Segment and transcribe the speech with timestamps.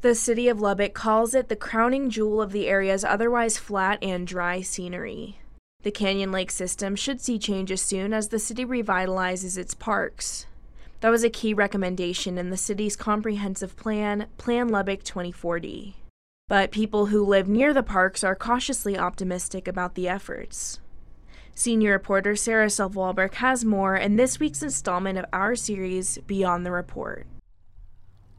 [0.00, 4.28] The city of Lubbock calls it the crowning jewel of the area's otherwise flat and
[4.28, 5.40] dry scenery.
[5.82, 10.46] The Canyon Lake system should see changes soon as the city revitalizes its parks.
[11.00, 15.96] That was a key recommendation in the city's comprehensive plan, Plan Lubbock 2040.
[16.46, 20.78] But people who live near the parks are cautiously optimistic about the efforts.
[21.56, 26.64] Senior reporter Sarah Self Walbrick has more in this week's installment of our series, Beyond
[26.64, 27.26] the Report.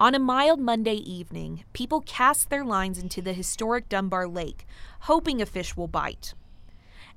[0.01, 4.65] On a mild Monday evening, people cast their lines into the historic Dunbar Lake,
[5.01, 6.33] hoping a fish will bite.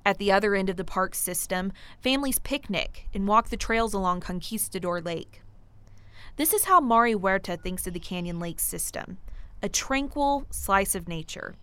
[0.04, 4.22] At the other end of the park system, families picnic and walk the trails along
[4.22, 5.42] Conquistador Lake.
[6.34, 9.18] This is how Mari Huerta thinks of the Canyon Lake system
[9.62, 11.54] a tranquil slice of nature.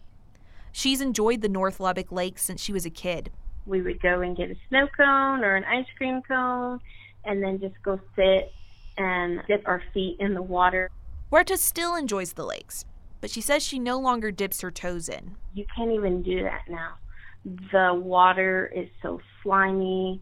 [0.72, 3.30] She's enjoyed the North Lubbock Lake since she was a kid.
[3.66, 6.80] We would go and get a snow cone or an ice cream cone
[7.26, 8.54] and then just go sit
[8.98, 10.90] and dip our feet in the water.
[11.32, 12.86] Huerta still enjoys the lakes,
[13.22, 15.36] but she says she no longer dips her toes in.
[15.54, 16.96] You can't even do that now.
[17.72, 20.22] The water is so slimy.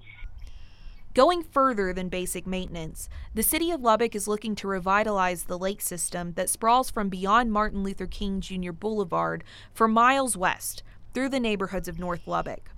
[1.14, 5.82] Going further than basic maintenance, the city of Lubbock is looking to revitalize the lake
[5.82, 8.74] system that sprawls from beyond Martin Luther King Jr.
[8.74, 12.70] Boulevard for miles west through the neighborhoods of North Lubbock.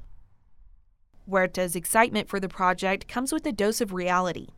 [1.27, 4.49] Huerta's excitement for the project comes with a dose of reality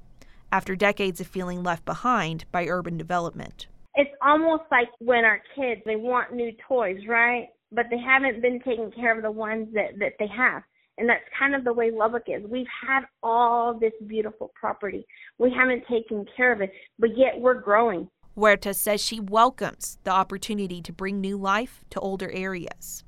[0.52, 3.68] after decades of feeling left behind by urban development.
[3.96, 7.50] It's almost like when our kids they want new toys, right?
[7.72, 10.64] but they haven't been taking care of the ones that that they have
[10.98, 12.44] and that's kind of the way Lubbock is.
[12.48, 15.06] We've had all this beautiful property.
[15.40, 18.08] We haven't taken care of it, but yet we're growing.
[18.36, 23.04] Huerta says she welcomes the opportunity to bring new life to older areas.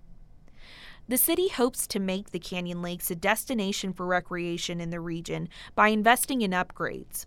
[1.07, 5.49] The city hopes to make the Canyon Lakes a destination for recreation in the region
[5.75, 7.25] by investing in upgrades.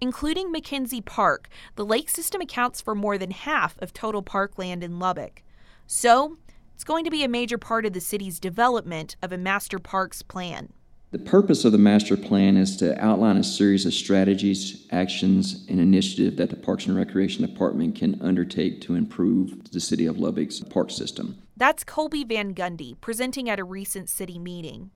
[0.00, 4.98] Including McKenzie Park, the lake system accounts for more than half of total parkland in
[4.98, 5.42] Lubbock.
[5.86, 6.36] So,
[6.74, 10.20] it's going to be a major part of the city's development of a master parks
[10.20, 10.74] plan.
[11.12, 15.80] The purpose of the master plan is to outline a series of strategies, actions, and
[15.80, 20.60] initiatives that the Parks and Recreation Department can undertake to improve the City of Lubbock's
[20.60, 21.38] park system.
[21.56, 24.90] That's Colby Van Gundy presenting at a recent city meeting.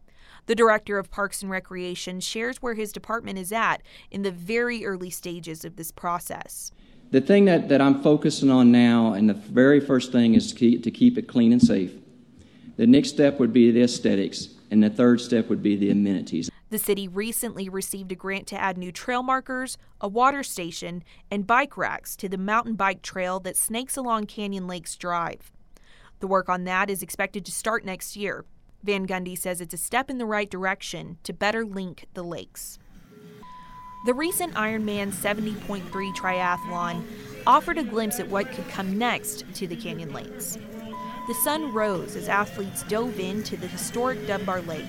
[0.46, 4.84] The director of Parks and Recreation shares where his department is at in the very
[4.84, 6.72] early stages of this process
[7.10, 10.58] the thing that, that I'm focusing on now, and the very first thing is to
[10.58, 11.92] keep, to keep it clean and safe.
[12.76, 16.50] The next step would be the aesthetics, and the third step would be the amenities.
[16.70, 21.46] The city recently received a grant to add new trail markers, a water station, and
[21.46, 25.50] bike racks to the mountain bike trail that snakes along Canyon Lakes Drive.
[26.20, 28.44] The work on that is expected to start next year.
[28.82, 32.78] Van Gundy says it's a step in the right direction to better link the lakes.
[34.06, 37.04] The recent Ironman 70.3 triathlon
[37.46, 40.56] offered a glimpse at what could come next to the Canyon Lakes.
[41.28, 44.86] The sun rose as athletes dove into the historic Dunbar Lake.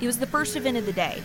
[0.00, 1.22] It was the first event of the day.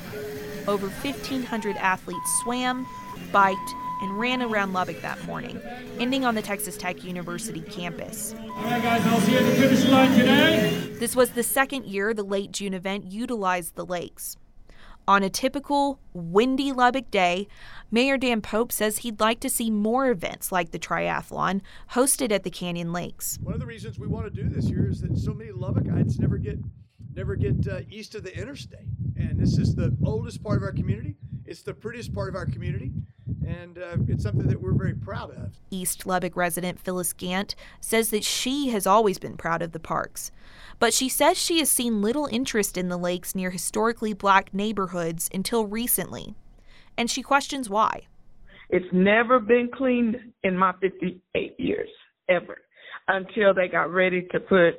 [0.67, 2.87] Over 1,500 athletes swam,
[3.33, 5.59] biked, and ran around Lubbock that morning,
[5.99, 8.33] ending on the Texas Tech University campus.
[8.39, 10.95] All right, guys, I'll see you at the finish line today.
[10.99, 14.37] This was the second year the late June event utilized the lakes.
[15.07, 17.47] On a typical windy Lubbock day,
[17.89, 21.61] Mayor Dan Pope says he'd like to see more events like the triathlon
[21.93, 23.39] hosted at the Canyon Lakes.
[23.41, 26.19] One of the reasons we want to do this year is that so many Lubbockites
[26.19, 26.59] never get
[27.15, 28.85] never get uh, east of the interstate,
[29.17, 31.15] and this is the oldest part of our community.
[31.43, 32.91] It's the prettiest part of our community,
[33.49, 35.53] and uh, it's something that we're very proud of.
[35.71, 40.31] East Lubbock resident Phyllis Gant says that she has always been proud of the parks
[40.79, 45.29] but she says she has seen little interest in the lakes near historically black neighborhoods
[45.33, 46.35] until recently.
[46.97, 48.07] And she questions why.
[48.69, 51.89] It's never been cleaned in my 58 years,
[52.29, 52.57] ever,
[53.07, 54.75] until they got ready to put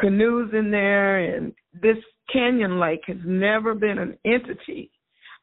[0.00, 1.18] canoes in there.
[1.18, 1.98] And this
[2.32, 4.90] canyon lake has never been an entity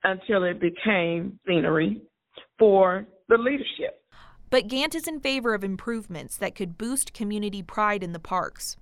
[0.04, 2.02] until it became scenery
[2.62, 4.04] for the leadership.
[4.52, 8.78] But Gant is in favor of improvements that could boost community pride in the parks.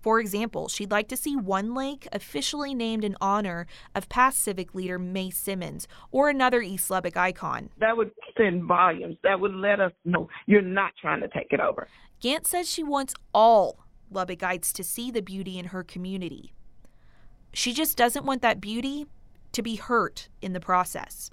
[0.00, 3.66] For example, she'd like to see one lake officially named in honor
[3.96, 7.70] of past civic leader Mae Simmons or another East Lubbock icon.
[7.80, 9.16] That would send volumes.
[9.24, 11.88] That would let us know you're not trying to take it over.
[12.20, 13.80] Gant says she wants all
[14.12, 16.52] Lubbockites to see the beauty in her community.
[17.52, 19.06] She just doesn't want that beauty
[19.50, 21.30] to be hurt in the process.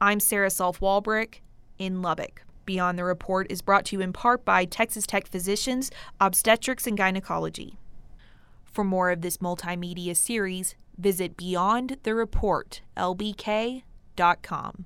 [0.00, 1.40] I'm Sarah Self Walbrick
[1.76, 2.42] in Lubbock.
[2.64, 5.90] Beyond the Report is brought to you in part by Texas Tech Physicians,
[6.20, 7.80] Obstetrics and Gynecology.
[8.64, 14.84] For more of this multimedia series, visit Beyond the Report, beyondthereport.lbk.com.